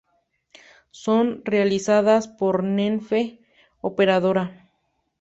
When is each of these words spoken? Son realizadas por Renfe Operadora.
Son 0.89 1.43
realizadas 1.45 2.27
por 2.27 2.63
Renfe 2.63 3.39
Operadora. 3.81 4.71